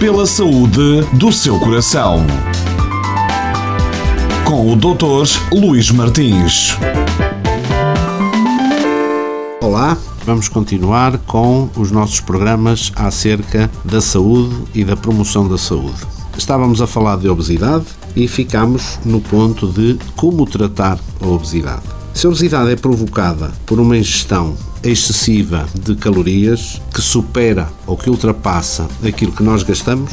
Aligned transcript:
Pela 0.00 0.26
saúde 0.26 1.02
do 1.14 1.32
seu 1.32 1.58
coração. 1.58 2.26
Com 4.44 4.72
o 4.72 4.76
Dr. 4.76 5.26
Luís 5.52 5.90
Martins. 5.90 6.76
Olá, 9.62 9.96
vamos 10.26 10.48
continuar 10.48 11.18
com 11.18 11.70
os 11.76 11.90
nossos 11.90 12.20
programas 12.20 12.92
acerca 12.96 13.70
da 13.84 14.00
saúde 14.00 14.54
e 14.74 14.84
da 14.84 14.96
promoção 14.96 15.48
da 15.48 15.56
saúde. 15.56 16.02
Estávamos 16.36 16.82
a 16.82 16.86
falar 16.86 17.16
de 17.16 17.28
obesidade 17.28 17.86
e 18.14 18.28
ficamos 18.28 18.98
no 19.04 19.20
ponto 19.20 19.68
de 19.68 19.96
como 20.16 20.44
tratar 20.44 20.98
a 21.20 21.26
obesidade. 21.26 22.03
Se 22.14 22.26
a 22.26 22.30
obesidade 22.30 22.70
é 22.70 22.76
provocada 22.76 23.50
por 23.66 23.80
uma 23.80 23.98
ingestão 23.98 24.56
excessiva 24.84 25.66
de 25.74 25.96
calorias 25.96 26.80
que 26.94 27.02
supera 27.02 27.68
ou 27.86 27.96
que 27.96 28.08
ultrapassa 28.08 28.86
aquilo 29.04 29.32
que 29.32 29.42
nós 29.42 29.64
gastamos, 29.64 30.12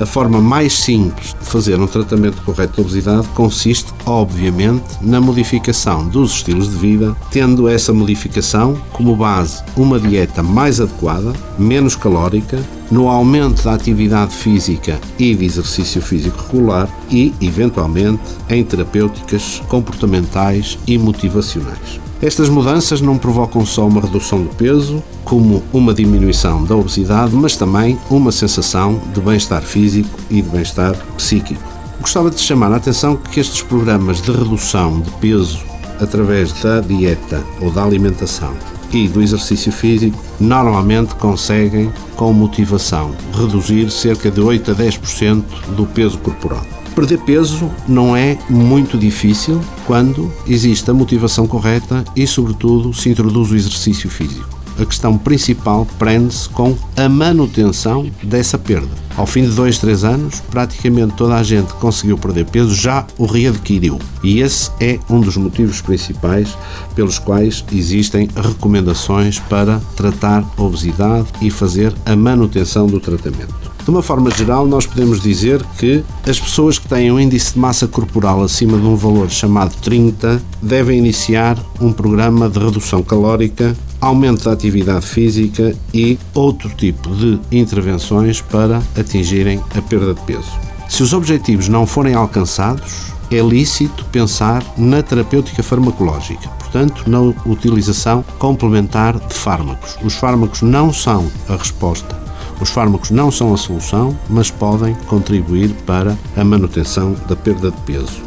a 0.00 0.06
forma 0.06 0.40
mais 0.40 0.72
simples 0.72 1.36
de 1.38 1.46
fazer 1.46 1.78
um 1.78 1.86
tratamento 1.86 2.42
correto 2.42 2.76
de 2.76 2.80
obesidade 2.80 3.28
consiste, 3.28 3.92
obviamente, 4.06 4.84
na 5.02 5.20
modificação 5.20 6.08
dos 6.08 6.32
estilos 6.32 6.70
de 6.70 6.76
vida, 6.76 7.14
tendo 7.30 7.68
essa 7.68 7.92
modificação 7.92 8.80
como 8.92 9.14
base 9.14 9.62
uma 9.76 10.00
dieta 10.00 10.42
mais 10.42 10.80
adequada, 10.80 11.32
menos 11.58 11.94
calórica, 11.94 12.58
no 12.90 13.08
aumento 13.08 13.62
da 13.62 13.74
atividade 13.74 14.34
física 14.34 14.98
e 15.18 15.34
de 15.34 15.44
exercício 15.44 16.00
físico 16.00 16.42
regular 16.52 16.88
e, 17.10 17.32
eventualmente, 17.40 18.22
em 18.48 18.62
terapêuticas 18.62 19.62
comportamentais 19.68 20.78
e 20.86 20.98
motivacionais. 20.98 22.00
Estas 22.22 22.48
mudanças 22.48 23.00
não 23.00 23.18
provocam 23.18 23.66
só 23.66 23.86
uma 23.86 24.00
redução 24.00 24.42
do 24.42 24.48
peso, 24.54 25.02
como 25.24 25.62
uma 25.72 25.92
diminuição 25.92 26.64
da 26.64 26.74
obesidade, 26.74 27.34
mas 27.34 27.56
também 27.56 27.98
uma 28.08 28.32
sensação 28.32 29.00
de 29.12 29.20
bem-estar 29.20 29.62
físico 29.62 30.18
e 30.30 30.40
de 30.40 30.48
bem-estar 30.48 30.96
psíquico. 31.16 31.62
Gostava 32.00 32.30
de 32.30 32.40
chamar 32.40 32.72
a 32.72 32.76
atenção 32.76 33.16
que 33.16 33.40
estes 33.40 33.62
programas 33.62 34.22
de 34.22 34.30
redução 34.30 35.00
de 35.00 35.10
peso 35.12 35.64
através 36.00 36.52
da 36.62 36.80
dieta 36.80 37.42
ou 37.60 37.70
da 37.70 37.84
alimentação 37.84 38.54
e 38.92 39.08
do 39.08 39.22
exercício 39.22 39.72
físico 39.72 40.18
normalmente 40.38 41.14
conseguem, 41.16 41.92
com 42.16 42.32
motivação, 42.32 43.14
reduzir 43.32 43.90
cerca 43.90 44.30
de 44.30 44.40
8 44.40 44.70
a 44.70 44.74
10% 44.74 45.42
do 45.76 45.86
peso 45.86 46.18
corporal. 46.18 46.64
Perder 46.94 47.18
peso 47.18 47.70
não 47.88 48.16
é 48.16 48.38
muito 48.48 48.96
difícil 48.96 49.60
quando 49.84 50.32
existe 50.46 50.88
a 50.88 50.94
motivação 50.94 51.46
correta 51.46 52.04
e, 52.14 52.24
sobretudo, 52.24 52.94
se 52.94 53.08
introduz 53.08 53.50
o 53.50 53.56
exercício 53.56 54.08
físico. 54.08 54.63
A 54.78 54.84
questão 54.84 55.16
principal 55.16 55.86
prende-se 55.98 56.48
com 56.48 56.76
a 56.96 57.08
manutenção 57.08 58.10
dessa 58.22 58.58
perda. 58.58 58.88
Ao 59.16 59.26
fim 59.26 59.42
de 59.42 59.50
dois, 59.50 59.78
três 59.78 60.02
anos, 60.02 60.40
praticamente 60.50 61.14
toda 61.14 61.36
a 61.36 61.42
gente 61.42 61.72
que 61.72 61.78
conseguiu 61.78 62.18
perder 62.18 62.46
peso 62.46 62.74
já 62.74 63.06
o 63.16 63.26
readquiriu. 63.26 63.98
E 64.22 64.40
esse 64.40 64.70
é 64.80 64.98
um 65.08 65.20
dos 65.20 65.36
motivos 65.36 65.80
principais 65.80 66.56
pelos 66.96 67.18
quais 67.18 67.64
existem 67.72 68.28
recomendações 68.34 69.38
para 69.38 69.80
tratar 69.96 70.44
a 70.56 70.62
obesidade 70.62 71.28
e 71.40 71.50
fazer 71.50 71.94
a 72.04 72.16
manutenção 72.16 72.86
do 72.88 72.98
tratamento. 72.98 73.73
De 73.84 73.90
uma 73.90 74.02
forma 74.02 74.30
geral, 74.30 74.66
nós 74.66 74.86
podemos 74.86 75.20
dizer 75.20 75.62
que 75.76 76.02
as 76.26 76.40
pessoas 76.40 76.78
que 76.78 76.88
têm 76.88 77.12
um 77.12 77.20
índice 77.20 77.52
de 77.52 77.58
massa 77.58 77.86
corporal 77.86 78.42
acima 78.42 78.78
de 78.78 78.86
um 78.86 78.96
valor 78.96 79.28
chamado 79.28 79.74
30 79.82 80.40
devem 80.62 80.98
iniciar 80.98 81.58
um 81.78 81.92
programa 81.92 82.48
de 82.48 82.58
redução 82.58 83.02
calórica, 83.02 83.76
aumento 84.00 84.44
da 84.44 84.52
atividade 84.52 85.04
física 85.04 85.76
e 85.92 86.18
outro 86.32 86.70
tipo 86.70 87.10
de 87.14 87.38
intervenções 87.52 88.40
para 88.40 88.82
atingirem 88.98 89.60
a 89.76 89.82
perda 89.82 90.14
de 90.14 90.20
peso. 90.22 90.50
Se 90.88 91.02
os 91.02 91.12
objetivos 91.12 91.68
não 91.68 91.86
forem 91.86 92.14
alcançados, 92.14 93.12
é 93.30 93.40
lícito 93.40 94.02
pensar 94.06 94.64
na 94.78 95.02
terapêutica 95.02 95.62
farmacológica, 95.62 96.48
portanto, 96.58 97.04
na 97.06 97.20
utilização 97.44 98.24
complementar 98.38 99.18
de 99.18 99.34
fármacos. 99.34 99.98
Os 100.02 100.14
fármacos 100.14 100.62
não 100.62 100.90
são 100.90 101.30
a 101.50 101.56
resposta 101.56 102.23
os 102.60 102.70
fármacos 102.70 103.10
não 103.10 103.30
são 103.30 103.52
a 103.52 103.56
solução, 103.56 104.16
mas 104.28 104.50
podem 104.50 104.94
contribuir 105.06 105.70
para 105.86 106.16
a 106.36 106.44
manutenção 106.44 107.14
da 107.28 107.36
perda 107.36 107.70
de 107.70 107.80
peso. 107.82 108.22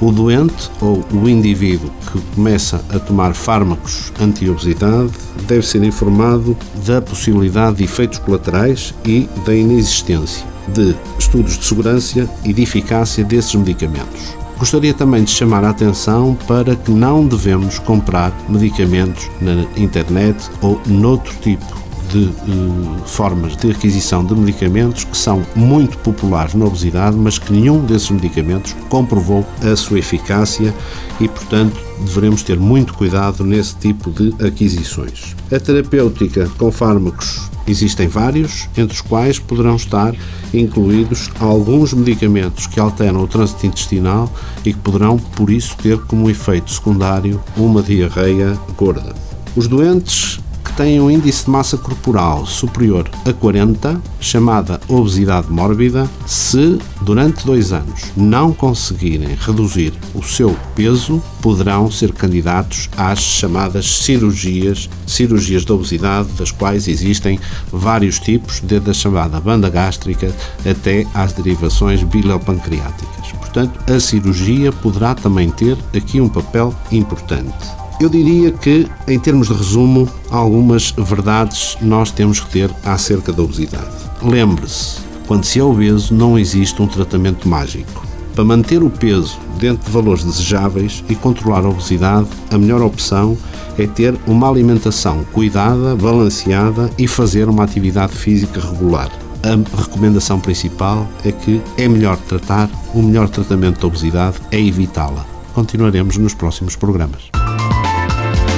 O 0.00 0.10
doente 0.10 0.68
ou 0.80 1.04
o 1.12 1.28
indivíduo 1.28 1.90
que 2.10 2.20
começa 2.34 2.84
a 2.90 2.98
tomar 2.98 3.34
fármacos 3.34 4.12
anti-obesidade 4.20 5.12
deve 5.46 5.64
ser 5.64 5.82
informado 5.84 6.56
da 6.84 7.00
possibilidade 7.00 7.76
de 7.76 7.84
efeitos 7.84 8.18
colaterais 8.18 8.92
e 9.04 9.28
da 9.46 9.54
inexistência 9.54 10.44
de 10.68 10.94
estudos 11.18 11.58
de 11.58 11.64
segurança 11.64 12.28
e 12.44 12.52
de 12.52 12.62
eficácia 12.62 13.24
desses 13.24 13.54
medicamentos. 13.54 14.34
Gostaria 14.58 14.94
também 14.94 15.24
de 15.24 15.30
chamar 15.30 15.64
a 15.64 15.70
atenção 15.70 16.36
para 16.46 16.76
que 16.76 16.90
não 16.90 17.26
devemos 17.26 17.78
comprar 17.80 18.32
medicamentos 18.48 19.28
na 19.40 19.64
internet 19.76 20.48
ou 20.60 20.80
noutro 20.86 21.34
tipo 21.40 21.82
de 22.12 22.24
uh, 22.24 23.02
formas 23.06 23.56
de 23.56 23.70
aquisição 23.70 24.24
de 24.24 24.34
medicamentos 24.34 25.04
que 25.04 25.16
são 25.16 25.42
muito 25.56 25.96
populares 25.98 26.54
na 26.54 26.66
obesidade, 26.66 27.16
mas 27.16 27.38
que 27.38 27.52
nenhum 27.52 27.84
desses 27.84 28.10
medicamentos 28.10 28.76
comprovou 28.90 29.44
a 29.62 29.74
sua 29.74 29.98
eficácia 29.98 30.74
e, 31.18 31.26
portanto, 31.26 31.80
devemos 32.00 32.42
ter 32.42 32.58
muito 32.58 32.92
cuidado 32.94 33.44
nesse 33.44 33.76
tipo 33.76 34.10
de 34.10 34.34
aquisições. 34.44 35.34
A 35.50 35.58
terapêutica 35.58 36.48
com 36.58 36.70
fármacos 36.70 37.50
existem 37.66 38.08
vários, 38.08 38.68
entre 38.76 38.94
os 38.94 39.00
quais 39.00 39.38
poderão 39.38 39.76
estar 39.76 40.14
incluídos 40.52 41.30
alguns 41.40 41.94
medicamentos 41.94 42.66
que 42.66 42.78
alteram 42.78 43.22
o 43.22 43.26
trânsito 43.26 43.66
intestinal 43.66 44.30
e 44.64 44.72
que 44.72 44.78
poderão, 44.80 45.16
por 45.16 45.50
isso, 45.50 45.76
ter 45.78 45.98
como 46.00 46.28
efeito 46.28 46.70
secundário 46.70 47.40
uma 47.56 47.82
diarreia 47.82 48.58
gorda. 48.76 49.14
Os 49.56 49.66
doentes 49.66 50.40
que 50.64 50.72
têm 50.74 51.00
um 51.00 51.10
índice 51.10 51.44
de 51.44 51.50
massa 51.50 51.76
corporal 51.76 52.46
superior 52.46 53.08
a 53.26 53.32
40, 53.32 54.00
chamada 54.20 54.80
obesidade 54.88 55.50
mórbida, 55.50 56.08
se 56.26 56.78
durante 57.00 57.44
dois 57.44 57.72
anos 57.72 58.02
não 58.16 58.52
conseguirem 58.52 59.36
reduzir 59.38 59.92
o 60.14 60.22
seu 60.22 60.56
peso, 60.74 61.22
poderão 61.40 61.90
ser 61.90 62.12
candidatos 62.12 62.88
às 62.96 63.18
chamadas 63.18 63.98
cirurgias, 63.98 64.88
cirurgias 65.06 65.64
de 65.64 65.72
obesidade, 65.72 66.28
das 66.38 66.50
quais 66.50 66.88
existem 66.88 67.38
vários 67.70 68.18
tipos, 68.18 68.60
desde 68.60 68.90
a 68.90 68.94
chamada 68.94 69.40
banda 69.40 69.68
gástrica 69.68 70.34
até 70.64 71.06
às 71.12 71.32
derivações 71.32 72.02
bilopancreáticas. 72.02 73.32
Portanto, 73.38 73.78
a 73.92 74.00
cirurgia 74.00 74.72
poderá 74.72 75.14
também 75.14 75.50
ter 75.50 75.76
aqui 75.94 76.20
um 76.20 76.28
papel 76.28 76.74
importante. 76.90 77.81
Eu 78.02 78.08
diria 78.08 78.50
que, 78.50 78.88
em 79.06 79.16
termos 79.16 79.46
de 79.46 79.54
resumo, 79.54 80.08
algumas 80.28 80.90
verdades 80.90 81.78
nós 81.80 82.10
temos 82.10 82.40
que 82.40 82.50
ter 82.50 82.68
acerca 82.84 83.32
da 83.32 83.44
obesidade. 83.44 83.94
Lembre-se, 84.20 84.98
quando 85.28 85.44
se 85.44 85.60
é 85.60 85.62
obeso, 85.62 86.12
não 86.12 86.36
existe 86.36 86.82
um 86.82 86.88
tratamento 86.88 87.48
mágico. 87.48 88.04
Para 88.34 88.42
manter 88.42 88.82
o 88.82 88.90
peso 88.90 89.38
dentro 89.56 89.86
de 89.86 89.92
valores 89.92 90.24
desejáveis 90.24 91.04
e 91.08 91.14
controlar 91.14 91.64
a 91.64 91.68
obesidade, 91.68 92.26
a 92.50 92.58
melhor 92.58 92.82
opção 92.82 93.38
é 93.78 93.86
ter 93.86 94.16
uma 94.26 94.50
alimentação 94.50 95.22
cuidada, 95.32 95.94
balanceada 95.94 96.90
e 96.98 97.06
fazer 97.06 97.48
uma 97.48 97.62
atividade 97.62 98.14
física 98.14 98.60
regular. 98.60 99.12
A 99.44 99.80
recomendação 99.80 100.40
principal 100.40 101.06
é 101.24 101.30
que 101.30 101.62
é 101.78 101.86
melhor 101.86 102.16
tratar, 102.16 102.68
o 102.92 103.00
melhor 103.00 103.28
tratamento 103.28 103.80
da 103.80 103.86
obesidade 103.86 104.38
é 104.50 104.60
evitá-la. 104.60 105.24
Continuaremos 105.54 106.16
nos 106.16 106.34
próximos 106.34 106.74
programas 106.74 107.30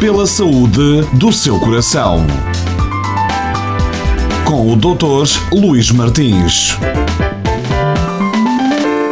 pela 0.00 0.26
saúde 0.26 1.02
do 1.14 1.32
seu 1.32 1.58
coração. 1.58 2.26
Com 4.44 4.70
o 4.72 4.76
Dr. 4.76 5.26
Luís 5.52 5.90
Martins. 5.90 6.76